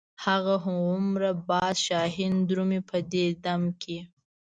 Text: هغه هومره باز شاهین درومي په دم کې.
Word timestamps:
هغه 0.25 0.55
هومره 0.65 1.31
باز 1.49 1.75
شاهین 1.87 2.33
درومي 2.49 2.81
په 2.89 2.97
دم 3.43 3.61
کې. 3.81 3.97